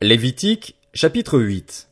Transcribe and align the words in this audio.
Lévitique, 0.00 0.76
chapitre 0.94 1.40
8. 1.40 1.88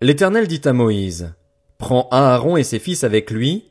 L'Éternel 0.00 0.48
dit 0.48 0.62
à 0.64 0.72
Moïse, 0.72 1.34
Prends 1.76 2.08
Aaron 2.10 2.56
et 2.56 2.64
ses 2.64 2.78
fils 2.78 3.04
avec 3.04 3.30
lui, 3.30 3.68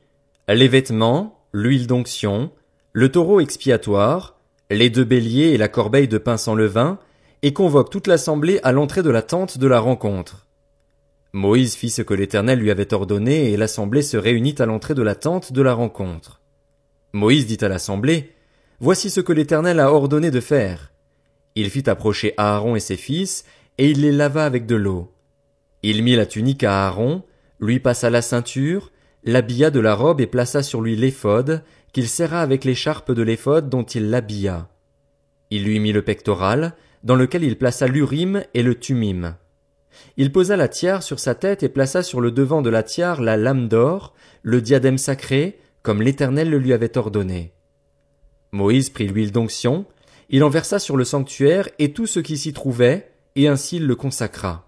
les 0.47 0.67
vêtements, 0.67 1.43
l'huile 1.51 1.87
d'onction, 1.87 2.51
le 2.93 3.09
taureau 3.09 3.39
expiatoire, 3.39 4.37
les 4.69 4.91
deux 4.91 5.05
béliers 5.05 5.53
et 5.53 5.57
la 5.57 5.69
corbeille 5.69 6.07
de 6.07 6.19
pain 6.19 6.37
sans 6.37 6.53
levain, 6.53 6.99
et 7.41 7.51
convoque 7.51 7.89
toute 7.89 8.05
l'assemblée 8.05 8.59
à 8.61 8.71
l'entrée 8.71 9.01
de 9.01 9.09
la 9.09 9.23
tente 9.23 9.57
de 9.57 9.65
la 9.65 9.79
rencontre. 9.79 10.45
Moïse 11.33 11.73
fit 11.73 11.89
ce 11.89 12.03
que 12.03 12.13
l'Éternel 12.13 12.59
lui 12.59 12.69
avait 12.69 12.93
ordonné, 12.93 13.51
et 13.51 13.57
l'assemblée 13.57 14.03
se 14.03 14.17
réunit 14.17 14.53
à 14.59 14.67
l'entrée 14.67 14.93
de 14.93 15.01
la 15.01 15.15
tente 15.15 15.51
de 15.51 15.63
la 15.63 15.73
rencontre. 15.73 16.41
Moïse 17.13 17.47
dit 17.47 17.65
à 17.65 17.69
l'assemblée, 17.69 18.35
Voici 18.79 19.09
ce 19.09 19.19
que 19.19 19.33
l'Éternel 19.33 19.79
a 19.79 19.91
ordonné 19.91 20.29
de 20.29 20.41
faire. 20.41 20.90
Il 21.55 21.69
fit 21.69 21.89
approcher 21.89 22.33
Aaron 22.37 22.75
et 22.75 22.79
ses 22.79 22.97
fils, 22.97 23.45
et 23.77 23.89
il 23.89 24.01
les 24.01 24.11
lava 24.11 24.45
avec 24.45 24.65
de 24.65 24.75
l'eau. 24.75 25.11
Il 25.83 26.03
mit 26.03 26.15
la 26.15 26.25
tunique 26.25 26.63
à 26.63 26.87
Aaron, 26.87 27.23
lui 27.59 27.79
passa 27.79 28.09
la 28.09 28.21
ceinture, 28.21 28.91
l'habilla 29.23 29.69
de 29.69 29.79
la 29.79 29.95
robe 29.95 30.21
et 30.21 30.27
plaça 30.27 30.63
sur 30.63 30.81
lui 30.81 30.95
l'éphod, 30.95 31.63
qu'il 31.93 32.07
serra 32.07 32.41
avec 32.41 32.63
l'écharpe 32.63 33.11
de 33.11 33.21
l'éphod 33.21 33.69
dont 33.69 33.83
il 33.83 34.09
l'habilla. 34.09 34.69
Il 35.49 35.65
lui 35.65 35.79
mit 35.79 35.91
le 35.91 36.01
pectoral, 36.01 36.73
dans 37.03 37.15
lequel 37.15 37.43
il 37.43 37.57
plaça 37.57 37.87
l'urim 37.87 38.43
et 38.53 38.63
le 38.63 38.75
tumim. 38.75 39.35
Il 40.17 40.31
posa 40.31 40.55
la 40.55 40.67
tiare 40.67 41.03
sur 41.03 41.19
sa 41.19 41.35
tête 41.35 41.63
et 41.63 41.69
plaça 41.69 42.03
sur 42.03 42.21
le 42.21 42.31
devant 42.31 42.61
de 42.61 42.69
la 42.69 42.83
tiare 42.83 43.21
la 43.21 43.37
lame 43.37 43.67
d'or, 43.67 44.13
le 44.41 44.61
diadème 44.61 44.97
sacré, 44.97 45.59
comme 45.83 46.01
l'Éternel 46.01 46.49
le 46.49 46.59
lui 46.59 46.73
avait 46.73 46.97
ordonné. 46.97 47.53
Moïse 48.51 48.89
prit 48.89 49.07
l'huile 49.07 49.31
d'onction, 49.31 49.85
il 50.33 50.45
en 50.45 50.49
versa 50.49 50.79
sur 50.79 50.95
le 50.95 51.03
sanctuaire 51.03 51.67
et 51.77 51.91
tout 51.91 52.07
ce 52.07 52.21
qui 52.21 52.37
s'y 52.37 52.53
trouvait, 52.53 53.11
et 53.35 53.49
ainsi 53.49 53.75
il 53.75 53.85
le 53.85 53.95
consacra. 53.95 54.65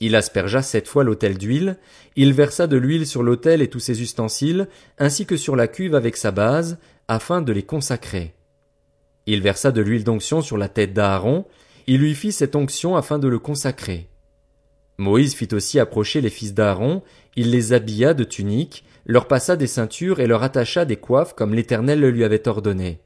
Il 0.00 0.16
aspergea 0.16 0.62
sept 0.62 0.88
fois 0.88 1.04
l'autel 1.04 1.38
d'huile, 1.38 1.78
il 2.16 2.32
versa 2.32 2.66
de 2.66 2.76
l'huile 2.76 3.06
sur 3.06 3.22
l'autel 3.22 3.62
et 3.62 3.68
tous 3.68 3.78
ses 3.78 4.02
ustensiles, 4.02 4.66
ainsi 4.98 5.26
que 5.26 5.36
sur 5.36 5.54
la 5.54 5.68
cuve 5.68 5.94
avec 5.94 6.16
sa 6.16 6.32
base, 6.32 6.78
afin 7.06 7.40
de 7.40 7.52
les 7.52 7.62
consacrer. 7.62 8.34
Il 9.26 9.42
versa 9.42 9.70
de 9.70 9.80
l'huile 9.80 10.02
d'onction 10.02 10.42
sur 10.42 10.58
la 10.58 10.68
tête 10.68 10.92
d'Aaron, 10.92 11.44
il 11.86 12.00
lui 12.00 12.16
fit 12.16 12.32
cette 12.32 12.56
onction 12.56 12.96
afin 12.96 13.20
de 13.20 13.28
le 13.28 13.38
consacrer. 13.38 14.08
Moïse 14.98 15.34
fit 15.34 15.54
aussi 15.54 15.78
approcher 15.78 16.20
les 16.20 16.30
fils 16.30 16.52
d'Aaron, 16.52 17.02
il 17.36 17.52
les 17.52 17.72
habilla 17.72 18.12
de 18.12 18.24
tuniques, 18.24 18.84
leur 19.06 19.28
passa 19.28 19.54
des 19.54 19.68
ceintures 19.68 20.18
et 20.18 20.26
leur 20.26 20.42
attacha 20.42 20.84
des 20.84 20.96
coiffes 20.96 21.34
comme 21.34 21.54
l'Éternel 21.54 22.00
le 22.00 22.10
lui 22.10 22.24
avait 22.24 22.48
ordonné. 22.48 23.00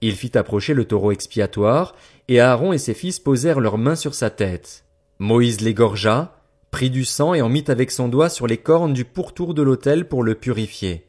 Il 0.00 0.14
fit 0.14 0.36
approcher 0.36 0.74
le 0.74 0.84
taureau 0.84 1.12
expiatoire, 1.12 1.94
et 2.28 2.40
Aaron 2.40 2.72
et 2.72 2.78
ses 2.78 2.94
fils 2.94 3.18
posèrent 3.18 3.60
leurs 3.60 3.78
mains 3.78 3.96
sur 3.96 4.14
sa 4.14 4.30
tête. 4.30 4.84
Moïse 5.18 5.60
l'égorgea, 5.60 6.40
prit 6.70 6.90
du 6.90 7.04
sang 7.04 7.34
et 7.34 7.42
en 7.42 7.48
mit 7.48 7.64
avec 7.68 7.90
son 7.90 8.08
doigt 8.08 8.28
sur 8.28 8.46
les 8.46 8.56
cornes 8.56 8.94
du 8.94 9.04
pourtour 9.04 9.54
de 9.54 9.62
l'autel 9.62 10.08
pour 10.08 10.22
le 10.22 10.34
purifier. 10.34 11.06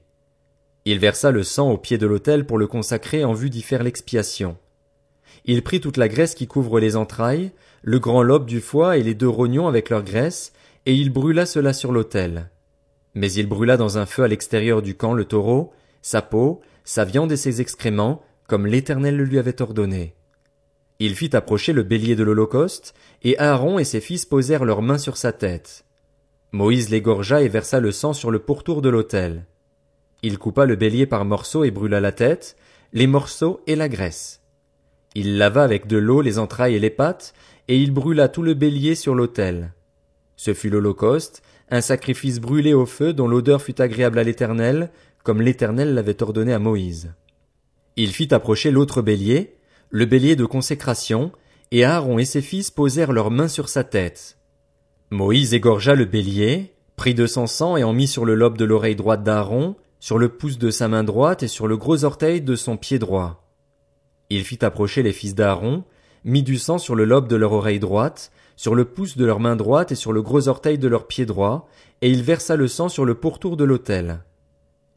Il 0.85 0.99
versa 0.99 1.31
le 1.31 1.43
sang 1.43 1.71
au 1.71 1.77
pied 1.77 1.97
de 1.97 2.07
l'autel 2.07 2.45
pour 2.45 2.57
le 2.57 2.67
consacrer 2.67 3.23
en 3.23 3.33
vue 3.33 3.49
d'y 3.49 3.61
faire 3.61 3.83
l'expiation. 3.83 4.57
Il 5.45 5.63
prit 5.63 5.79
toute 5.79 5.97
la 5.97 6.07
graisse 6.07 6.35
qui 6.35 6.47
couvre 6.47 6.79
les 6.79 6.95
entrailles, 6.95 7.51
le 7.83 7.99
grand 7.99 8.23
lobe 8.23 8.45
du 8.45 8.61
foie 8.61 8.97
et 8.97 9.03
les 9.03 9.13
deux 9.13 9.29
rognons 9.29 9.67
avec 9.67 9.89
leur 9.89 10.03
graisse, 10.03 10.53
et 10.85 10.93
il 10.93 11.11
brûla 11.11 11.45
cela 11.45 11.73
sur 11.73 11.91
l'autel. 11.91 12.49
Mais 13.13 13.31
il 13.31 13.47
brûla 13.47 13.77
dans 13.77 13.97
un 13.97 14.05
feu 14.05 14.23
à 14.23 14.27
l'extérieur 14.27 14.81
du 14.81 14.95
camp 14.95 15.13
le 15.13 15.25
taureau, 15.25 15.71
sa 16.01 16.21
peau, 16.21 16.61
sa 16.83 17.05
viande 17.05 17.31
et 17.31 17.37
ses 17.37 17.61
excréments, 17.61 18.23
comme 18.51 18.67
l'Éternel 18.67 19.15
le 19.15 19.23
lui 19.23 19.39
avait 19.39 19.61
ordonné. 19.61 20.13
Il 20.99 21.15
fit 21.15 21.33
approcher 21.37 21.71
le 21.71 21.83
bélier 21.83 22.17
de 22.17 22.23
l'Holocauste, 22.23 22.93
et 23.23 23.39
Aaron 23.39 23.79
et 23.79 23.85
ses 23.85 24.01
fils 24.01 24.25
posèrent 24.25 24.65
leurs 24.65 24.81
mains 24.81 24.97
sur 24.97 25.15
sa 25.15 25.31
tête. 25.31 25.85
Moïse 26.51 26.89
l'égorgea 26.89 27.43
et 27.43 27.47
versa 27.47 27.79
le 27.79 27.93
sang 27.93 28.11
sur 28.11 28.29
le 28.29 28.39
pourtour 28.39 28.81
de 28.81 28.89
l'autel. 28.89 29.45
Il 30.21 30.37
coupa 30.37 30.65
le 30.65 30.75
bélier 30.75 31.05
par 31.05 31.23
morceaux 31.23 31.63
et 31.63 31.71
brûla 31.71 32.01
la 32.01 32.11
tête, 32.11 32.57
les 32.91 33.07
morceaux 33.07 33.61
et 33.67 33.77
la 33.77 33.87
graisse. 33.87 34.41
Il 35.15 35.37
lava 35.37 35.63
avec 35.63 35.87
de 35.87 35.95
l'eau 35.95 36.19
les 36.19 36.37
entrailles 36.37 36.75
et 36.75 36.79
les 36.79 36.89
pattes, 36.89 37.33
et 37.69 37.77
il 37.77 37.91
brûla 37.91 38.27
tout 38.27 38.43
le 38.43 38.53
bélier 38.53 38.95
sur 38.95 39.15
l'autel. 39.15 39.71
Ce 40.35 40.53
fut 40.53 40.69
l'Holocauste, 40.69 41.41
un 41.69 41.79
sacrifice 41.79 42.41
brûlé 42.41 42.73
au 42.73 42.85
feu 42.85 43.13
dont 43.13 43.29
l'odeur 43.29 43.61
fut 43.61 43.79
agréable 43.79 44.19
à 44.19 44.23
l'Éternel, 44.23 44.89
comme 45.23 45.41
l'Éternel 45.41 45.93
l'avait 45.93 46.21
ordonné 46.21 46.51
à 46.51 46.59
Moïse. 46.59 47.13
Il 47.97 48.11
fit 48.11 48.33
approcher 48.33 48.71
l'autre 48.71 49.01
bélier, 49.01 49.55
le 49.89 50.05
bélier 50.05 50.35
de 50.35 50.45
consécration, 50.45 51.31
et 51.71 51.83
Aaron 51.83 52.19
et 52.19 52.25
ses 52.25 52.41
fils 52.41 52.71
posèrent 52.71 53.11
leurs 53.11 53.31
mains 53.31 53.47
sur 53.47 53.69
sa 53.69 53.83
tête. 53.83 54.37
Moïse 55.09 55.53
égorgea 55.53 55.95
le 55.95 56.05
bélier, 56.05 56.73
prit 56.95 57.13
de 57.13 57.25
son 57.25 57.47
sang 57.47 57.77
et 57.77 57.83
en 57.83 57.93
mit 57.93 58.07
sur 58.07 58.25
le 58.25 58.35
lobe 58.35 58.57
de 58.57 58.65
l'oreille 58.65 58.95
droite 58.95 59.23
d'Aaron, 59.23 59.75
sur 59.99 60.17
le 60.17 60.29
pouce 60.29 60.57
de 60.57 60.71
sa 60.71 60.87
main 60.87 61.03
droite 61.03 61.43
et 61.43 61.47
sur 61.47 61.67
le 61.67 61.77
gros 61.77 62.03
orteil 62.03 62.41
de 62.41 62.55
son 62.55 62.77
pied 62.77 62.99
droit. 62.99 63.47
Il 64.29 64.43
fit 64.43 64.63
approcher 64.63 65.03
les 65.03 65.11
fils 65.11 65.35
d'Aaron, 65.35 65.83
mit 66.23 66.43
du 66.43 66.57
sang 66.57 66.77
sur 66.77 66.95
le 66.95 67.05
lobe 67.05 67.27
de 67.27 67.35
leur 67.35 67.51
oreille 67.51 67.79
droite, 67.79 68.31
sur 68.55 68.75
le 68.75 68.85
pouce 68.85 69.17
de 69.17 69.25
leur 69.25 69.39
main 69.39 69.55
droite 69.55 69.91
et 69.91 69.95
sur 69.95 70.13
le 70.13 70.21
gros 70.21 70.47
orteil 70.47 70.77
de 70.77 70.87
leur 70.87 71.07
pied 71.07 71.25
droit, 71.25 71.67
et 72.01 72.09
il 72.09 72.23
versa 72.23 72.55
le 72.55 72.67
sang 72.67 72.89
sur 72.89 73.05
le 73.05 73.15
pourtour 73.15 73.57
de 73.57 73.63
l'autel. 73.63 74.23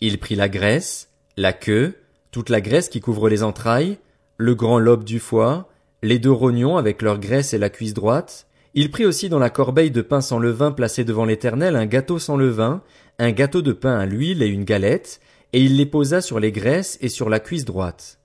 Il 0.01 0.19
prit 0.19 0.37
la 0.37 0.49
graisse, 0.49 1.11
la 1.37 1.53
queue, 1.53 1.97
toute 2.35 2.51
la 2.51 2.61
graisse 2.61 2.89
qui 2.89 2.99
couvre 2.99 3.29
les 3.29 3.45
entrailles, 3.45 3.97
le 4.39 4.57
grand 4.57 4.81
lobe 4.81 5.05
du 5.05 5.21
foie, 5.21 5.69
les 6.03 6.19
deux 6.19 6.33
rognons 6.33 6.77
avec 6.77 7.01
leur 7.01 7.21
graisse 7.21 7.55
et 7.55 7.59
la 7.59 7.71
cuisse 7.71 7.95
droite. 7.95 8.49
Il 8.75 8.91
prit 8.91 9.07
aussi 9.07 9.29
dans 9.29 9.39
la 9.39 9.51
corbeille 9.51 9.93
de 9.93 10.03
pain 10.03 10.21
sans 10.21 10.41
levain 10.41 10.73
placée 10.73 11.05
devant 11.05 11.27
l'Éternel 11.27 11.77
un 11.77 11.87
gâteau 11.87 12.19
sans 12.19 12.37
levain, 12.37 12.83
un 13.21 13.31
gâteau 13.31 13.63
de 13.63 13.71
pain 13.71 13.97
à 13.97 14.05
l'huile 14.05 14.43
et 14.43 14.49
une 14.49 14.65
galette, 14.65 15.21
et 15.53 15.61
il 15.61 15.77
les 15.77 15.87
posa 15.87 16.21
sur 16.21 16.41
les 16.41 16.51
graisses 16.51 16.99
et 17.01 17.09
sur 17.09 17.31
la 17.31 17.39
cuisse 17.39 17.65
droite. 17.65 18.19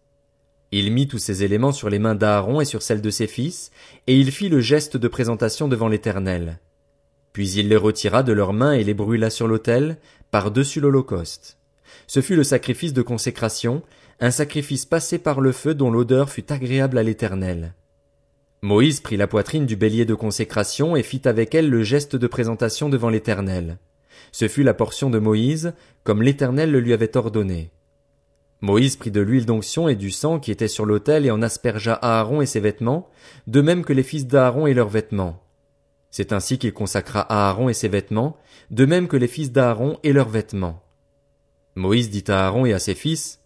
Il 0.72 0.92
mit 0.92 1.08
tous 1.08 1.20
ces 1.20 1.44
éléments 1.44 1.72
sur 1.72 1.92
les 1.92 2.00
mains 2.00 2.16
d'Aaron 2.16 2.62
et 2.62 2.66
sur 2.66 2.82
celles 2.82 3.02
de 3.02 3.12
ses 3.12 3.28
fils, 3.28 3.70
et 4.08 4.18
il 4.18 4.32
fit 4.32 4.50
le 4.50 4.60
geste 4.60 4.98
de 4.98 5.08
présentation 5.08 5.68
devant 5.68 5.88
l'Éternel. 5.88 6.58
Puis 7.32 7.52
il 7.52 7.70
les 7.70 7.76
retira 7.76 8.24
de 8.24 8.34
leurs 8.34 8.54
mains 8.54 8.74
et 8.74 8.84
les 8.84 8.96
brûla 8.96 9.30
sur 9.30 9.48
l'autel, 9.48 9.98
par-dessus 10.32 10.80
l'Holocauste. 10.80 11.60
Ce 12.08 12.22
fut 12.22 12.36
le 12.36 12.44
sacrifice 12.44 12.94
de 12.94 13.04
consécration, 13.04 13.84
un 14.22 14.32
sacrifice 14.32 14.86
passé 14.86 15.18
par 15.18 15.40
le 15.40 15.52
feu 15.52 15.74
dont 15.74 15.92
l'odeur 15.92 16.30
fut 16.30 16.52
agréable 16.52 16.98
à 16.98 17.04
l'Éternel. 17.04 17.74
Moïse 18.62 19.00
prit 19.00 19.16
la 19.16 19.28
poitrine 19.28 19.66
du 19.66 19.78
bélier 19.78 20.04
de 20.04 20.14
consécration 20.14 20.98
et 20.98 21.04
fit 21.04 21.26
avec 21.26 21.56
elle 21.56 21.70
le 21.70 21.84
geste 21.84 22.18
de 22.18 22.28
présentation 22.28 22.90
devant 22.90 23.10
l'Éternel. 23.10 23.78
Ce 24.34 24.50
fut 24.50 24.64
la 24.64 24.74
portion 24.74 25.10
de 25.10 25.20
Moïse, 25.20 25.74
comme 26.04 26.22
l'Éternel 26.22 26.72
le 26.72 26.82
lui 26.82 26.92
avait 26.92 27.16
ordonné. 27.16 27.72
Moïse 28.62 28.98
prit 28.98 29.12
de 29.12 29.22
l'huile 29.22 29.46
d'onction 29.46 29.88
et 29.88 29.96
du 29.96 30.12
sang 30.12 30.40
qui 30.40 30.52
était 30.52 30.68
sur 30.68 30.86
l'autel 30.86 31.26
et 31.26 31.32
en 31.32 31.42
aspergea 31.42 31.94
Aaron 31.94 32.42
et 32.42 32.46
ses 32.46 32.60
vêtements, 32.60 33.10
de 33.48 33.62
même 33.62 33.86
que 33.86 33.94
les 33.94 34.04
fils 34.04 34.28
d'Aaron 34.28 34.68
et 34.68 34.74
leurs 34.74 34.90
vêtements. 34.90 35.42
C'est 36.12 36.34
ainsi 36.34 36.58
qu'il 36.58 36.74
consacra 36.74 37.22
Aaron 37.22 37.70
et 37.70 37.74
ses 37.74 37.88
vêtements, 37.88 38.36
de 38.70 38.86
même 38.86 39.08
que 39.08 39.16
les 39.16 39.30
fils 39.30 39.54
d'Aaron 39.54 39.98
et 40.04 40.12
leurs 40.12 40.28
vêtements. 40.28 40.84
Moïse 41.76 42.10
dit 42.10 42.26
à 42.28 42.46
Aaron 42.46 42.66
et 42.66 42.74
à 42.74 42.80
ses 42.80 42.96
fils, 42.96 43.39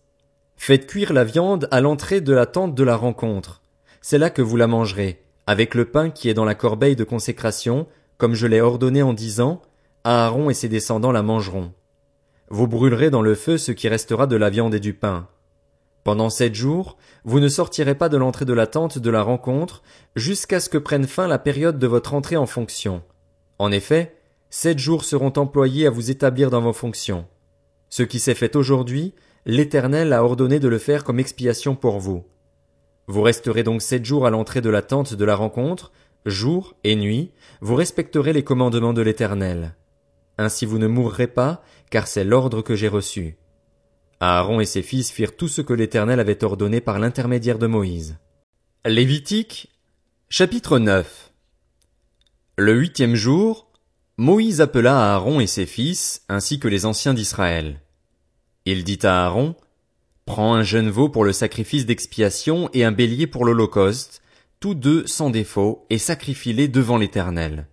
Faites 0.66 0.88
cuire 0.88 1.12
la 1.12 1.26
viande 1.26 1.68
à 1.72 1.82
l'entrée 1.82 2.22
de 2.22 2.32
la 2.32 2.46
tente 2.46 2.74
de 2.74 2.86
la 2.86 2.96
rencontre. 2.96 3.62
C'est 4.00 4.18
là 4.18 4.30
que 4.30 4.42
vous 4.42 4.56
la 4.56 4.66
mangerez, 4.66 5.22
avec 5.46 5.76
le 5.76 5.84
pain 5.84 6.10
qui 6.10 6.30
est 6.30 6.34
dans 6.34 6.46
la 6.46 6.56
corbeille 6.56 6.96
de 6.96 7.04
consécration, 7.04 7.86
comme 8.18 8.34
je 8.34 8.48
l'ai 8.48 8.62
ordonné 8.62 9.04
en 9.04 9.12
disant, 9.12 9.62
Aaron 10.06 10.50
et 10.50 10.54
ses 10.54 10.70
descendants 10.70 11.12
la 11.12 11.22
mangeront. 11.22 11.74
Vous 12.48 12.66
brûlerez 12.66 13.10
dans 13.10 13.22
le 13.22 13.36
feu 13.36 13.58
ce 13.58 13.74
qui 13.74 13.90
restera 13.90 14.26
de 14.26 14.38
la 14.38 14.50
viande 14.50 14.74
et 14.74 14.80
du 14.80 14.94
pain. 14.94 15.28
Pendant 16.06 16.30
sept 16.30 16.56
jours, 16.56 16.96
vous 17.26 17.42
ne 17.42 17.50
sortirez 17.50 17.96
pas 17.96 18.08
de 18.08 18.16
l'entrée 18.16 18.46
de 18.46 18.54
la 18.54 18.66
tente 18.66 18.98
de 19.00 19.10
la 19.10 19.22
rencontre, 19.22 19.84
jusqu'à 20.16 20.62
ce 20.62 20.70
que 20.70 20.78
prenne 20.78 21.08
fin 21.08 21.28
la 21.28 21.40
période 21.40 21.78
de 21.78 21.88
votre 21.88 22.14
entrée 22.14 22.38
en 22.38 22.46
fonction. 22.46 23.04
En 23.60 23.70
effet, 23.74 24.16
sept 24.50 24.80
jours 24.80 25.04
seront 25.04 25.34
employés 25.36 25.88
à 25.88 25.92
vous 25.92 26.10
établir 26.10 26.50
dans 26.50 26.62
vos 26.62 26.72
fonctions. 26.72 27.26
Ce 27.90 28.04
qui 28.04 28.20
s'est 28.20 28.34
fait 28.34 28.56
aujourd'hui, 28.56 29.14
l'Éternel 29.46 30.14
a 30.14 30.24
ordonné 30.24 30.60
de 30.60 30.68
le 30.68 30.78
faire 30.78 31.04
comme 31.04 31.20
expiation 31.20 31.76
pour 31.76 32.00
vous. 32.00 32.24
Vous 33.08 33.22
resterez 33.22 33.64
donc 33.64 33.82
sept 33.82 34.06
jours 34.06 34.26
à 34.26 34.30
l'entrée 34.30 34.62
de 34.62 34.70
la 34.70 34.82
tente 34.82 35.14
de 35.14 35.26
la 35.26 35.36
rencontre, 35.36 35.92
jour 36.26 36.76
et 36.84 36.96
nuit, 36.96 37.32
vous 37.62 37.76
respecterez 37.76 38.34
les 38.34 38.44
commandements 38.44 38.94
de 38.94 39.02
l'Éternel. 39.02 39.76
Ainsi 40.38 40.66
vous 40.66 40.80
ne 40.80 40.88
mourrez 40.88 41.28
pas, 41.28 41.64
car 41.90 42.08
c'est 42.08 42.24
l'ordre 42.24 42.62
que 42.62 42.76
j'ai 42.76 42.88
reçu. 42.88 43.38
Aaron 44.20 44.62
et 44.62 44.66
ses 44.66 44.82
fils 44.82 45.12
firent 45.12 45.36
tout 45.36 45.50
ce 45.50 45.62
que 45.62 45.74
l'Éternel 45.74 46.20
avait 46.20 46.44
ordonné 46.44 46.80
par 46.80 46.98
l'intermédiaire 46.98 47.60
de 47.60 47.68
Moïse. 47.68 48.18
Lévitique, 48.86 49.70
chapitre 50.30 50.80
9 50.80 51.32
Le 52.58 52.74
huitième 52.74 53.16
jour, 53.16 53.70
Moïse 54.18 54.62
appela 54.62 55.14
Aaron 55.14 55.42
et 55.42 55.48
ses 55.48 55.66
fils, 55.66 56.24
ainsi 56.30 56.60
que 56.60 56.70
les 56.70 56.86
anciens 56.86 57.14
d'Israël. 57.14 57.83
Il 58.66 58.84
dit 58.84 59.00
à 59.04 59.26
Aaron, 59.26 59.56
Prends 60.26 60.54
un 60.54 60.64
jeune 60.64 60.90
veau 60.90 61.10
pour 61.10 61.26
le 61.26 61.34
sacrifice 61.34 61.86
d'expiation 61.86 62.70
et 62.74 62.86
un 62.86 62.94
bélier 62.94 63.28
pour 63.28 63.44
l'holocauste, 63.44 64.22
tous 64.62 64.74
deux 64.74 65.06
sans 65.06 65.30
défaut, 65.30 65.86
et 65.90 65.98
sacrifie-les 65.98 66.70
devant 66.70 66.98
l'Éternel. 66.98 67.68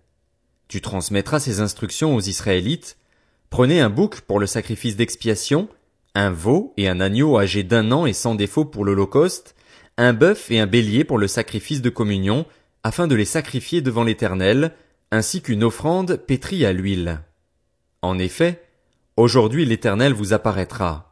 Tu 0.67 0.81
transmettras 0.81 1.39
ces 1.39 1.61
instructions 1.61 2.13
aux 2.13 2.21
Israélites. 2.21 2.97
Prenez 3.49 3.79
un 3.79 3.89
bouc 3.89 4.21
pour 4.21 4.39
le 4.39 4.47
sacrifice 4.47 4.97
d'expiation, 4.97 5.69
un 6.13 6.31
veau 6.31 6.73
et 6.75 6.89
un 6.89 6.99
agneau 6.99 7.37
âgé 7.39 7.63
d'un 7.63 7.91
an 7.93 8.05
et 8.05 8.13
sans 8.13 8.35
défaut 8.35 8.65
pour 8.65 8.83
l'Holocauste, 8.83 9.55
un 9.97 10.11
bœuf 10.11 10.51
et 10.51 10.59
un 10.59 10.67
bélier 10.67 11.05
pour 11.05 11.17
le 11.17 11.27
sacrifice 11.27 11.81
de 11.81 11.89
communion, 11.89 12.45
afin 12.83 13.07
de 13.07 13.15
les 13.15 13.25
sacrifier 13.25 13.81
devant 13.81 14.03
l'Éternel, 14.03 14.73
ainsi 15.11 15.41
qu'une 15.41 15.63
offrande 15.63 16.17
pétrie 16.17 16.65
à 16.65 16.73
l'huile. 16.73 17.21
En 18.01 18.19
effet, 18.19 18.61
aujourd'hui 19.17 19.65
l'Éternel 19.65 20.13
vous 20.13 20.33
apparaîtra. 20.33 21.11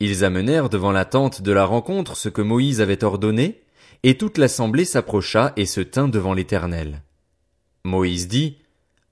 Ils 0.00 0.24
amenèrent 0.24 0.68
devant 0.68 0.92
la 0.92 1.04
tente 1.04 1.42
de 1.42 1.52
la 1.52 1.64
rencontre 1.64 2.16
ce 2.16 2.28
que 2.28 2.42
Moïse 2.42 2.80
avait 2.80 3.04
ordonné, 3.04 3.62
et 4.04 4.16
toute 4.16 4.38
l'assemblée 4.38 4.84
s'approcha 4.84 5.52
et 5.56 5.66
se 5.66 5.80
tint 5.80 6.08
devant 6.08 6.34
l'Éternel. 6.34 7.02
Moïse 7.84 8.28
dit, 8.28 8.58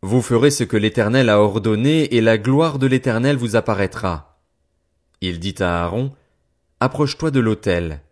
Vous 0.02 0.23
ferez 0.23 0.50
ce 0.50 0.64
que 0.64 0.76
l'Éternel 0.76 1.28
a 1.28 1.40
ordonné, 1.40 2.14
et 2.14 2.20
la 2.20 2.38
gloire 2.38 2.78
de 2.78 2.87
l'Éternel 2.87 3.37
vous 3.37 3.56
apparaîtra. 3.56 4.38
Il 5.20 5.40
dit 5.40 5.56
à 5.58 5.82
Aaron, 5.84 6.12
Approche-toi 6.79 7.31
de 7.31 7.40
l'autel, 7.40 8.02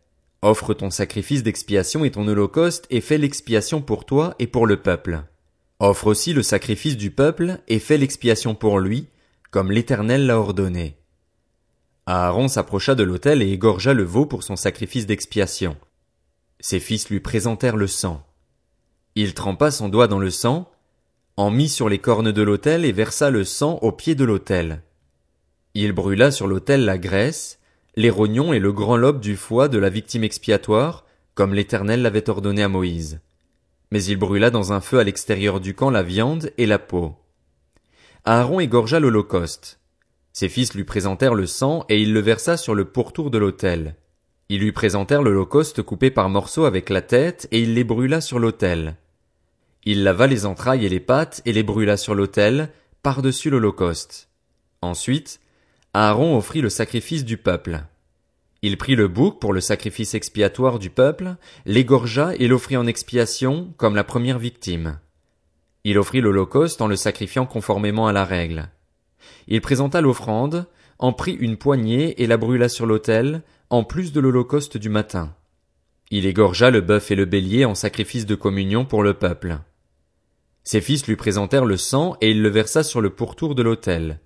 offre 0.42 0.74
ton 0.74 0.90
sacrifice 0.90 1.42
d'expiation 1.42 2.04
et 2.04 2.10
ton 2.10 2.26
holocauste, 2.26 2.86
et 2.90 3.00
fais 3.00 3.18
l'expiation 3.18 3.82
pour 3.82 4.04
toi 4.04 4.34
et 4.38 4.46
pour 4.46 4.66
le 4.66 4.80
peuple. 4.80 5.22
Offre 5.78 6.08
aussi 6.08 6.32
le 6.32 6.42
sacrifice 6.42 6.96
du 6.96 7.10
peuple, 7.10 7.60
et 7.68 7.78
fais 7.78 7.98
l'expiation 7.98 8.54
pour 8.54 8.80
lui, 8.80 9.06
comme 9.54 9.70
l'Éternel 9.70 10.26
l'a 10.26 10.40
ordonné. 10.40 10.96
Aaron 12.06 12.48
s'approcha 12.48 12.96
de 12.96 13.04
l'autel 13.04 13.40
et 13.40 13.52
égorgea 13.52 13.94
le 13.94 14.02
veau 14.02 14.26
pour 14.26 14.42
son 14.42 14.56
sacrifice 14.56 15.06
d'expiation. 15.06 15.76
Ses 16.58 16.80
fils 16.80 17.08
lui 17.08 17.20
présentèrent 17.20 17.76
le 17.76 17.86
sang. 17.86 18.26
Il 19.14 19.32
trempa 19.32 19.70
son 19.70 19.88
doigt 19.88 20.08
dans 20.08 20.18
le 20.18 20.30
sang, 20.30 20.68
en 21.36 21.52
mit 21.52 21.68
sur 21.68 21.88
les 21.88 22.00
cornes 22.00 22.32
de 22.32 22.42
l'autel 22.42 22.84
et 22.84 22.90
versa 22.90 23.30
le 23.30 23.44
sang 23.44 23.78
au 23.80 23.92
pied 23.92 24.16
de 24.16 24.24
l'autel. 24.24 24.82
Il 25.74 25.92
brûla 25.92 26.32
sur 26.32 26.48
l'autel 26.48 26.84
la 26.84 26.98
graisse, 26.98 27.60
les 27.94 28.10
rognons 28.10 28.52
et 28.52 28.58
le 28.58 28.72
grand 28.72 28.96
lobe 28.96 29.20
du 29.20 29.36
foie 29.36 29.68
de 29.68 29.78
la 29.78 29.88
victime 29.88 30.24
expiatoire, 30.24 31.04
comme 31.36 31.54
l'Éternel 31.54 32.02
l'avait 32.02 32.28
ordonné 32.28 32.64
à 32.64 32.68
Moïse. 32.68 33.20
Mais 33.92 34.02
il 34.02 34.16
brûla 34.16 34.50
dans 34.50 34.72
un 34.72 34.80
feu 34.80 34.98
à 34.98 35.04
l'extérieur 35.04 35.60
du 35.60 35.76
camp 35.76 35.90
la 35.90 36.02
viande 36.02 36.50
et 36.58 36.66
la 36.66 36.80
peau. 36.80 37.14
Aaron 38.26 38.58
égorgea 38.58 39.00
l'Holocauste. 39.00 39.80
Ses 40.32 40.48
fils 40.48 40.72
lui 40.72 40.84
présentèrent 40.84 41.34
le 41.34 41.46
sang 41.46 41.84
et 41.90 42.00
il 42.00 42.14
le 42.14 42.20
versa 42.20 42.56
sur 42.56 42.74
le 42.74 42.86
pourtour 42.86 43.30
de 43.30 43.36
l'autel. 43.36 43.96
Ils 44.48 44.60
lui 44.60 44.72
présentèrent 44.72 45.20
l'Holocauste 45.20 45.82
coupé 45.82 46.10
par 46.10 46.30
morceaux 46.30 46.64
avec 46.64 46.88
la 46.88 47.02
tête 47.02 47.46
et 47.50 47.60
il 47.60 47.74
les 47.74 47.84
brûla 47.84 48.22
sur 48.22 48.38
l'autel. 48.38 48.96
Il 49.84 50.04
lava 50.04 50.26
les 50.26 50.46
entrailles 50.46 50.86
et 50.86 50.88
les 50.88 51.00
pattes 51.00 51.42
et 51.44 51.52
les 51.52 51.62
brûla 51.62 51.98
sur 51.98 52.14
l'autel, 52.14 52.70
par-dessus 53.02 53.50
l'Holocauste. 53.50 54.30
Ensuite, 54.80 55.38
Aaron 55.92 56.34
offrit 56.34 56.62
le 56.62 56.70
sacrifice 56.70 57.26
du 57.26 57.36
peuple. 57.36 57.82
Il 58.62 58.78
prit 58.78 58.96
le 58.96 59.06
bouc 59.06 59.38
pour 59.38 59.52
le 59.52 59.60
sacrifice 59.60 60.14
expiatoire 60.14 60.78
du 60.78 60.88
peuple, 60.88 61.36
l'égorgea 61.66 62.34
et 62.36 62.48
l'offrit 62.48 62.78
en 62.78 62.86
expiation 62.86 63.74
comme 63.76 63.94
la 63.94 64.04
première 64.04 64.38
victime. 64.38 64.98
Il 65.84 65.98
offrit 65.98 66.22
l'holocauste 66.22 66.80
en 66.80 66.86
le 66.86 66.96
sacrifiant 66.96 67.44
conformément 67.44 68.06
à 68.06 68.12
la 68.12 68.24
règle. 68.24 68.70
Il 69.48 69.60
présenta 69.60 70.00
l'offrande, 70.00 70.66
en 70.98 71.12
prit 71.12 71.34
une 71.34 71.58
poignée 71.58 72.22
et 72.22 72.26
la 72.26 72.38
brûla 72.38 72.68
sur 72.70 72.86
l'autel, 72.86 73.42
en 73.68 73.84
plus 73.84 74.12
de 74.12 74.20
l'holocauste 74.20 74.78
du 74.78 74.88
matin. 74.88 75.34
Il 76.10 76.26
égorgea 76.26 76.70
le 76.70 76.80
bœuf 76.80 77.10
et 77.10 77.16
le 77.16 77.26
bélier 77.26 77.64
en 77.64 77.74
sacrifice 77.74 78.24
de 78.24 78.34
communion 78.34 78.84
pour 78.84 79.02
le 79.02 79.14
peuple. 79.14 79.58
Ses 80.62 80.80
fils 80.80 81.06
lui 81.06 81.16
présentèrent 81.16 81.66
le 81.66 81.76
sang 81.76 82.16
et 82.22 82.30
il 82.30 82.40
le 82.40 82.48
versa 82.48 82.82
sur 82.82 83.02
le 83.02 83.10
pourtour 83.10 83.54
de 83.54 83.62
l'autel. 83.62 84.20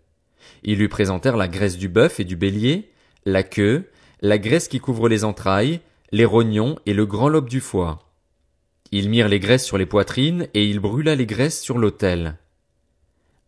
Ils 0.62 0.78
lui 0.78 0.88
présentèrent 0.88 1.37
la 1.37 1.49
graisse 1.49 1.76
du 1.76 1.88
bœuf 1.88 2.20
et 2.20 2.25
du 2.25 2.37
bélier, 2.37 2.93
la 3.25 3.43
queue, 3.43 3.90
la 4.20 4.38
graisse 4.38 4.69
qui 4.69 4.78
couvre 4.78 5.08
les 5.08 5.25
entrailles, 5.25 5.81
les 6.12 6.25
rognons 6.25 6.78
et 6.87 6.94
le 6.94 7.06
grand 7.06 7.28
lobe 7.28 7.49
du 7.49 7.60
foie. 7.60 8.07
Ils 8.90 9.11
mirent 9.11 9.29
les 9.29 9.40
graisses 9.40 9.67
sur 9.67 9.79
les 9.79 9.87
poitrines 9.87 10.49
et 10.55 10.64
il 10.64 10.81
brûla 10.81 11.14
les 11.14 11.26
graisses 11.26 11.61
sur 11.61 11.79
l'autel. 11.79 12.38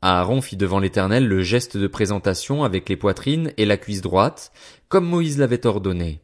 Aaron 0.03 0.41
fit 0.41 0.57
devant 0.57 0.79
l'Éternel 0.79 1.27
le 1.27 1.43
geste 1.43 1.77
de 1.77 1.87
présentation 1.87 2.65
avec 2.65 2.89
les 2.89 2.97
poitrines 2.97 3.53
et 3.57 3.67
la 3.67 3.77
cuisse 3.77 4.01
droite, 4.01 4.53
comme 4.89 5.07
Moïse 5.07 5.39
l'avait 5.39 5.67
ordonné. 5.67 6.21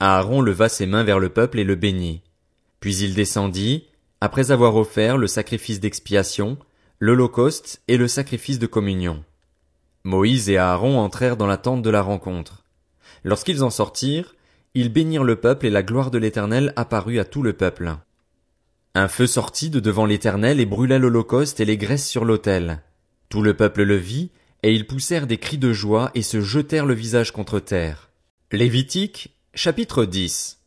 Aaron 0.00 0.40
leva 0.40 0.68
ses 0.68 0.86
mains 0.86 1.04
vers 1.04 1.18
le 1.18 1.28
peuple 1.28 1.58
et 1.58 1.64
le 1.64 1.74
bénit. 1.74 2.22
Puis 2.80 2.96
il 2.98 3.14
descendit, 3.14 3.86
après 4.20 4.50
avoir 4.50 4.76
offert 4.76 5.16
le 5.16 5.26
sacrifice 5.26 5.80
d'expiation, 5.80 6.58
l'holocauste 7.00 7.82
et 7.88 7.96
le 7.96 8.08
sacrifice 8.08 8.58
de 8.58 8.66
communion. 8.66 9.24
Moïse 10.04 10.48
et 10.48 10.58
Aaron 10.58 10.98
entrèrent 10.98 11.36
dans 11.36 11.46
la 11.46 11.56
tente 11.56 11.82
de 11.82 11.90
la 11.90 12.02
rencontre. 12.02 12.64
Lorsqu'ils 13.24 13.62
en 13.62 13.70
sortirent, 13.70 14.34
ils 14.74 14.92
bénirent 14.92 15.24
le 15.24 15.36
peuple 15.36 15.66
et 15.66 15.70
la 15.70 15.82
gloire 15.82 16.10
de 16.10 16.18
l'Éternel 16.18 16.72
apparut 16.76 17.18
à 17.18 17.24
tout 17.24 17.42
le 17.42 17.52
peuple. 17.52 17.96
Un 18.98 19.06
feu 19.06 19.28
sortit 19.28 19.70
de 19.70 19.78
devant 19.78 20.06
l'Éternel 20.06 20.58
et 20.58 20.66
brûla 20.66 20.98
l'holocauste 20.98 21.60
et 21.60 21.64
les 21.64 21.76
graisses 21.76 22.08
sur 22.08 22.24
l'autel. 22.24 22.82
Tout 23.28 23.42
le 23.42 23.54
peuple 23.54 23.84
le 23.84 23.94
vit, 23.94 24.32
et 24.64 24.74
ils 24.74 24.88
poussèrent 24.88 25.28
des 25.28 25.38
cris 25.38 25.56
de 25.56 25.72
joie 25.72 26.10
et 26.16 26.22
se 26.22 26.40
jetèrent 26.40 26.84
le 26.84 26.94
visage 26.94 27.30
contre 27.30 27.60
terre. 27.60 28.10
Lévitique, 28.50 29.36
chapitre 29.54 30.04
10. 30.04 30.58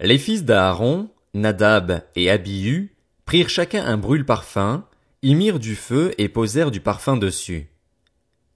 Les 0.00 0.18
fils 0.18 0.42
d'Aaron, 0.42 1.10
Nadab 1.32 2.02
et 2.16 2.28
Abihu, 2.28 2.96
prirent 3.24 3.48
chacun 3.48 3.86
un 3.86 3.98
brûle-parfum, 3.98 4.84
y 5.22 5.36
mirent 5.36 5.60
du 5.60 5.76
feu 5.76 6.12
et 6.18 6.28
posèrent 6.28 6.72
du 6.72 6.80
parfum 6.80 7.16
dessus. 7.16 7.68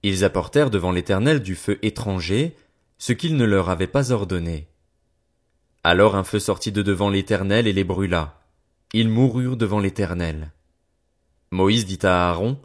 Ils 0.03 0.25
apportèrent 0.25 0.71
devant 0.71 0.91
l'Éternel 0.91 1.41
du 1.41 1.55
feu 1.55 1.79
étranger, 1.83 2.53
ce 2.97 3.13
qu'il 3.13 3.37
ne 3.37 3.45
leur 3.45 3.69
avait 3.69 3.87
pas 3.87 4.11
ordonné. 4.11 4.67
Alors 5.85 6.17
un 6.17 6.25
feu 6.25 6.39
sortit 6.39 6.73
de 6.73 6.81
devant 6.81 7.09
l'Éternel 7.09 7.65
et 7.65 7.71
les 7.71 7.85
brûla. 7.85 8.38
Ils 8.93 9.09
moururent 9.09 9.57
devant 9.57 9.79
l'Éternel. 9.79 10.51
Moïse 11.51 11.85
dit 11.85 11.99
à 12.03 12.29
Aaron, 12.29 12.59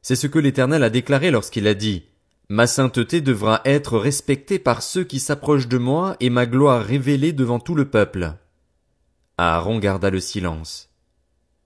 C'est 0.00 0.16
ce 0.16 0.26
que 0.26 0.38
l'Éternel 0.38 0.82
a 0.82 0.90
déclaré 0.90 1.30
lorsqu'il 1.30 1.66
a 1.66 1.74
dit, 1.74 2.04
Ma 2.48 2.66
sainteté 2.66 3.20
devra 3.20 3.60
être 3.66 3.98
respectée 3.98 4.58
par 4.58 4.82
ceux 4.82 5.04
qui 5.04 5.20
s'approchent 5.20 5.68
de 5.68 5.76
moi 5.76 6.16
et 6.20 6.30
ma 6.30 6.46
gloire 6.46 6.82
révélée 6.82 7.34
devant 7.34 7.58
tout 7.58 7.74
le 7.74 7.90
peuple. 7.90 8.32
Aaron 9.36 9.78
garda 9.78 10.08
le 10.08 10.20
silence. 10.20 10.88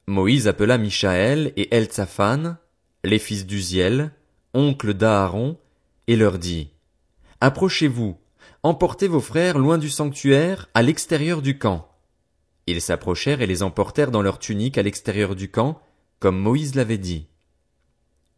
Moïse 0.08 0.48
appela 0.48 0.78
Michaël 0.78 1.52
et 1.56 1.72
Eltsaphan, 1.72 2.56
les 3.05 3.20
fils 3.20 3.46
d'Uziel, 3.46 4.10
oncle 4.53 4.94
d'Aaron, 4.94 5.56
et 6.08 6.17
leur 6.17 6.41
dit, 6.41 6.70
Approchez-vous, 7.41 8.17
emportez 8.65 9.06
vos 9.06 9.20
frères 9.20 9.58
loin 9.58 9.79
du 9.79 9.91
sanctuaire, 9.91 10.69
à 10.74 10.82
l'extérieur 10.82 11.41
du 11.41 11.58
camp. 11.58 11.92
Ils 12.66 12.81
s'approchèrent 12.81 13.40
et 13.42 13.46
les 13.46 13.62
emportèrent 13.62 14.10
dans 14.10 14.22
leurs 14.22 14.38
tuniques 14.38 14.78
à 14.78 14.82
l'extérieur 14.82 15.34
du 15.34 15.50
camp, 15.50 15.81
comme 16.20 16.38
Moïse 16.38 16.74
l'avait 16.74 16.98
dit. 16.98 17.26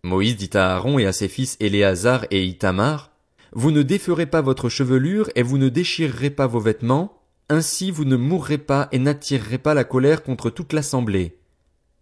Moïse 0.03 0.37
dit 0.37 0.51
à 0.55 0.75
Aaron 0.75 0.99
et 0.99 1.07
à 1.07 1.13
ses 1.13 1.29
fils 1.29 1.57
Éléazar 1.61 2.27
et 2.31 2.45
Itamar, 2.45 3.11
Vous 3.53 3.71
ne 3.71 3.83
déferez 3.83 4.27
pas 4.27 4.41
votre 4.41 4.69
chevelure 4.69 5.31
et 5.35 5.43
vous 5.43 5.59
ne 5.59 5.69
déchirerez 5.69 6.31
pas 6.31 6.47
vos 6.47 6.61
vêtements, 6.61 7.23
ainsi 7.49 7.91
vous 7.91 8.05
ne 8.05 8.17
mourrez 8.17 8.59
pas 8.59 8.89
et 8.93 8.99
n'attirerez 8.99 9.59
pas 9.59 9.75
la 9.75 9.85
colère 9.85 10.23
contre 10.23 10.51
toute 10.51 10.73
l'assemblée. 10.73 11.39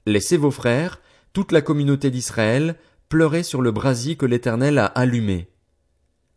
Laissez 0.06 0.36
vos 0.36 0.50
frères, 0.50 1.00
toute 1.32 1.52
la 1.52 1.62
communauté 1.62 2.10
d'Israël, 2.10 2.76
pleurez 3.08 3.42
sur 3.42 3.62
le 3.62 3.70
brasier 3.70 4.16
que 4.16 4.26
l'Éternel 4.26 4.78
a 4.78 4.86
allumé. 4.86 5.48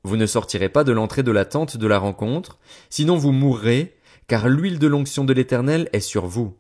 Vous 0.04 0.18
ne 0.18 0.26
sortirez 0.28 0.70
pas 0.70 0.84
de 0.84 0.92
l'entrée 0.92 1.24
de 1.24 1.32
la 1.32 1.46
tente 1.46 1.78
de 1.78 1.88
la 1.88 1.98
rencontre, 1.98 2.60
sinon 2.90 3.18
vous 3.18 3.32
mourrez, 3.32 3.95
car 4.28 4.50
l'huile 4.50 4.80
de 4.80 4.88
l'onction 4.88 5.24
de 5.24 5.34
l'Éternel 5.34 5.90
est 5.94 6.00
sur 6.00 6.26
vous. 6.26 6.56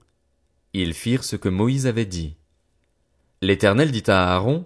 Ils 0.73 0.93
firent 0.93 1.23
ce 1.23 1.35
que 1.35 1.49
Moïse 1.49 1.87
avait 1.87 2.05
dit. 2.05 2.35
L'Éternel 3.41 3.91
dit 3.91 4.03
à 4.07 4.33
Aaron, 4.33 4.65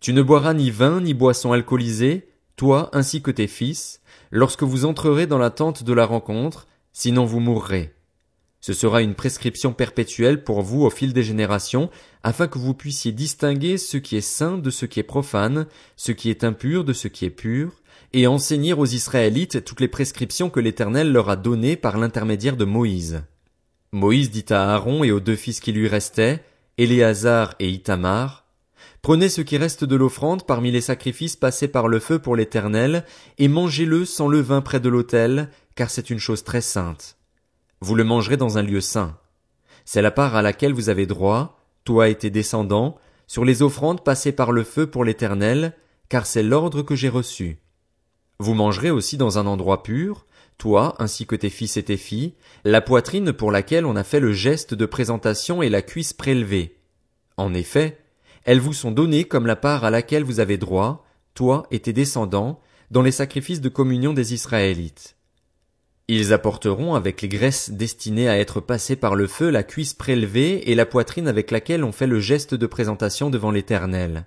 Tu 0.00 0.12
ne 0.12 0.22
boiras 0.22 0.54
ni 0.54 0.70
vin 0.70 1.00
ni 1.00 1.14
boisson 1.14 1.52
alcoolisée, 1.52 2.28
toi 2.56 2.90
ainsi 2.92 3.22
que 3.22 3.30
tes 3.30 3.46
fils, 3.46 4.00
lorsque 4.30 4.62
vous 4.62 4.84
entrerez 4.84 5.26
dans 5.26 5.38
la 5.38 5.50
tente 5.50 5.82
de 5.82 5.92
la 5.92 6.06
rencontre, 6.06 6.66
sinon 6.92 7.24
vous 7.24 7.40
mourrez. 7.40 7.94
Ce 8.60 8.72
sera 8.72 9.02
une 9.02 9.14
prescription 9.14 9.72
perpétuelle 9.72 10.42
pour 10.42 10.62
vous 10.62 10.82
au 10.82 10.90
fil 10.90 11.12
des 11.12 11.22
générations, 11.22 11.90
afin 12.22 12.48
que 12.48 12.58
vous 12.58 12.74
puissiez 12.74 13.12
distinguer 13.12 13.78
ce 13.78 13.96
qui 13.96 14.16
est 14.16 14.20
saint 14.20 14.58
de 14.58 14.70
ce 14.70 14.86
qui 14.86 14.98
est 14.98 15.04
profane, 15.04 15.66
ce 15.96 16.10
qui 16.10 16.30
est 16.30 16.42
impur 16.42 16.82
de 16.82 16.92
ce 16.92 17.06
qui 17.06 17.24
est 17.24 17.30
pur, 17.30 17.80
et 18.16 18.26
enseigner 18.26 18.72
aux 18.72 18.86
Israélites 18.86 19.62
toutes 19.62 19.80
les 19.80 19.88
prescriptions 19.88 20.48
que 20.48 20.58
l'Éternel 20.58 21.12
leur 21.12 21.28
a 21.28 21.36
données 21.36 21.76
par 21.76 21.98
l'intermédiaire 21.98 22.56
de 22.56 22.64
Moïse. 22.64 23.22
Moïse 23.92 24.30
dit 24.30 24.46
à 24.48 24.72
Aaron 24.72 25.04
et 25.04 25.12
aux 25.12 25.20
deux 25.20 25.36
fils 25.36 25.60
qui 25.60 25.70
lui 25.70 25.86
restaient, 25.86 26.42
Éléazar 26.78 27.54
et 27.58 27.68
Itamar, 27.68 28.46
Prenez 29.02 29.28
ce 29.28 29.42
qui 29.42 29.58
reste 29.58 29.84
de 29.84 29.96
l'offrande 29.96 30.46
parmi 30.46 30.70
les 30.70 30.80
sacrifices 30.80 31.36
passés 31.36 31.68
par 31.68 31.88
le 31.88 32.00
feu 32.00 32.18
pour 32.18 32.36
l'Éternel, 32.36 33.04
et 33.36 33.48
mangez-le 33.48 34.06
sans 34.06 34.28
levain 34.28 34.62
près 34.62 34.80
de 34.80 34.88
l'autel, 34.88 35.50
car 35.74 35.90
c'est 35.90 36.08
une 36.08 36.18
chose 36.18 36.42
très 36.42 36.62
sainte. 36.62 37.18
Vous 37.80 37.94
le 37.94 38.02
mangerez 38.02 38.38
dans 38.38 38.56
un 38.56 38.62
lieu 38.62 38.80
saint. 38.80 39.18
C'est 39.84 40.02
la 40.02 40.10
part 40.10 40.34
à 40.34 40.42
laquelle 40.42 40.72
vous 40.72 40.88
avez 40.88 41.06
droit, 41.06 41.60
toi 41.84 42.08
et 42.08 42.16
tes 42.16 42.30
descendants, 42.30 42.96
sur 43.26 43.44
les 43.44 43.62
offrandes 43.62 44.02
passées 44.02 44.32
par 44.32 44.52
le 44.52 44.64
feu 44.64 44.86
pour 44.86 45.04
l'Éternel, 45.04 45.74
car 46.08 46.24
c'est 46.24 46.42
l'ordre 46.42 46.80
que 46.80 46.96
j'ai 46.96 47.10
reçu. 47.10 47.58
Vous 48.38 48.54
mangerez 48.54 48.90
aussi 48.90 49.16
dans 49.16 49.38
un 49.38 49.46
endroit 49.46 49.82
pur, 49.82 50.26
toi 50.58 50.94
ainsi 50.98 51.26
que 51.26 51.36
tes 51.36 51.50
fils 51.50 51.76
et 51.76 51.82
tes 51.82 51.96
filles, 51.96 52.34
la 52.64 52.80
poitrine 52.80 53.32
pour 53.32 53.50
laquelle 53.50 53.86
on 53.86 53.96
a 53.96 54.04
fait 54.04 54.20
le 54.20 54.32
geste 54.32 54.74
de 54.74 54.86
présentation 54.86 55.62
et 55.62 55.68
la 55.68 55.82
cuisse 55.82 56.12
prélevée. 56.12 56.76
En 57.36 57.54
effet, 57.54 57.98
elles 58.44 58.60
vous 58.60 58.72
sont 58.72 58.92
données 58.92 59.24
comme 59.24 59.46
la 59.46 59.56
part 59.56 59.84
à 59.84 59.90
laquelle 59.90 60.24
vous 60.24 60.40
avez 60.40 60.58
droit, 60.58 61.04
toi 61.34 61.66
et 61.70 61.80
tes 61.80 61.92
descendants, 61.92 62.60
dans 62.90 63.02
les 63.02 63.10
sacrifices 63.10 63.60
de 63.60 63.68
communion 63.68 64.12
des 64.12 64.34
Israélites. 64.34 65.16
Ils 66.08 66.32
apporteront 66.32 66.94
avec 66.94 67.20
les 67.20 67.28
graisses 67.28 67.70
destinées 67.70 68.28
à 68.28 68.38
être 68.38 68.60
passées 68.60 68.94
par 68.94 69.16
le 69.16 69.26
feu 69.26 69.50
la 69.50 69.64
cuisse 69.64 69.92
prélevée 69.92 70.70
et 70.70 70.76
la 70.76 70.86
poitrine 70.86 71.26
avec 71.26 71.50
laquelle 71.50 71.82
on 71.82 71.90
fait 71.90 72.06
le 72.06 72.20
geste 72.20 72.54
de 72.54 72.66
présentation 72.66 73.28
devant 73.28 73.50
l'Éternel. 73.50 74.26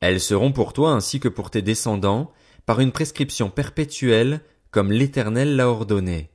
Elles 0.00 0.20
seront 0.20 0.50
pour 0.50 0.72
toi 0.72 0.90
ainsi 0.90 1.20
que 1.20 1.28
pour 1.28 1.50
tes 1.50 1.62
descendants, 1.62 2.32
par 2.66 2.80
une 2.80 2.92
prescription 2.92 3.50
perpétuelle, 3.50 4.40
comme 4.70 4.92
l'Éternel 4.92 5.56
l'a 5.56 5.68
ordonné. 5.68 6.30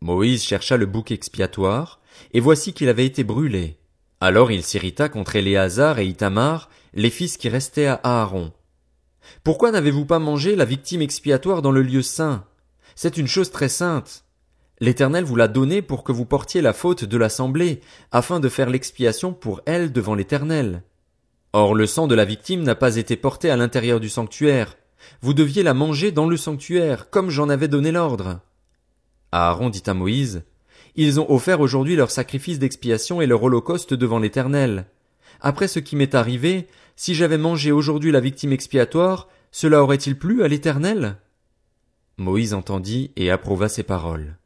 Moïse 0.00 0.42
chercha 0.42 0.76
le 0.76 0.86
bouc 0.86 1.10
expiatoire, 1.10 2.00
et 2.32 2.40
voici 2.40 2.72
qu'il 2.72 2.88
avait 2.88 3.06
été 3.06 3.24
brûlé. 3.24 3.78
Alors 4.20 4.52
il 4.52 4.62
s'irrita 4.62 5.08
contre 5.08 5.36
Éléazar 5.36 5.98
et 5.98 6.06
Itamar, 6.06 6.70
les 6.94 7.10
fils 7.10 7.36
qui 7.36 7.48
restaient 7.48 7.86
à 7.86 8.00
Aaron. 8.02 8.52
Pourquoi 9.44 9.70
n'avez-vous 9.70 10.04
pas 10.04 10.18
mangé 10.18 10.56
la 10.56 10.64
victime 10.64 11.02
expiatoire 11.02 11.62
dans 11.62 11.72
le 11.72 11.82
lieu 11.82 12.02
saint? 12.02 12.44
C'est 12.94 13.16
une 13.16 13.28
chose 13.28 13.50
très 13.50 13.68
sainte. 13.68 14.24
L'Éternel 14.80 15.24
vous 15.24 15.36
l'a 15.36 15.48
donnée 15.48 15.80
pour 15.80 16.02
que 16.02 16.12
vous 16.12 16.24
portiez 16.24 16.60
la 16.60 16.72
faute 16.72 17.04
de 17.04 17.16
l'assemblée, 17.16 17.80
afin 18.10 18.40
de 18.40 18.48
faire 18.48 18.68
l'expiation 18.68 19.32
pour 19.32 19.60
elle 19.64 19.92
devant 19.92 20.14
l'Éternel. 20.14 20.82
Or 21.52 21.74
le 21.74 21.86
sang 21.86 22.06
de 22.06 22.14
la 22.14 22.24
victime 22.24 22.62
n'a 22.62 22.74
pas 22.74 22.96
été 22.96 23.16
porté 23.16 23.50
à 23.50 23.56
l'intérieur 23.56 24.00
du 24.00 24.08
sanctuaire. 24.08 24.76
Vous 25.20 25.34
deviez 25.34 25.62
la 25.62 25.74
manger 25.74 26.12
dans 26.12 26.28
le 26.28 26.36
sanctuaire, 26.36 27.10
comme 27.10 27.30
j'en 27.30 27.48
avais 27.48 27.68
donné 27.68 27.92
l'ordre. 27.92 28.40
Aaron 29.32 29.70
dit 29.70 29.82
à 29.86 29.94
Moïse, 29.94 30.44
Ils 30.96 31.20
ont 31.20 31.30
offert 31.30 31.60
aujourd'hui 31.60 31.96
leur 31.96 32.10
sacrifice 32.10 32.58
d'expiation 32.58 33.20
et 33.20 33.26
leur 33.26 33.42
holocauste 33.42 33.94
devant 33.94 34.18
l'Éternel. 34.18 34.86
Après 35.40 35.68
ce 35.68 35.78
qui 35.78 35.96
m'est 35.96 36.14
arrivé, 36.14 36.68
si 36.96 37.14
j'avais 37.14 37.38
mangé 37.38 37.72
aujourd'hui 37.72 38.12
la 38.12 38.20
victime 38.20 38.52
expiatoire, 38.52 39.28
cela 39.50 39.82
aurait-il 39.82 40.18
plu 40.18 40.42
à 40.42 40.48
l'Éternel? 40.48 41.16
Moïse 42.18 42.54
entendit 42.54 43.10
et 43.16 43.30
approuva 43.30 43.68
ces 43.68 43.82
paroles. 43.82 44.36